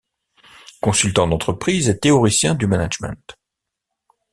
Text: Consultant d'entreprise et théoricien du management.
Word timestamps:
Consultant 0.81 1.27
d'entreprise 1.27 1.87
et 1.87 1.99
théoricien 1.99 2.55
du 2.55 2.65
management. 2.65 3.35